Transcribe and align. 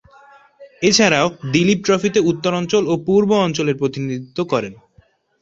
এছাড়াও, 0.81 1.27
দিলীপ 1.53 1.79
ট্রফিতে 1.85 2.19
উত্তর 2.31 2.51
অঞ্চল 2.53 2.83
ও 2.87 2.93
পূর্ব 3.07 3.29
অঞ্চলের 3.45 3.79
প্রতিনিধিত্ব 3.79 4.39
করেন। 4.51 4.73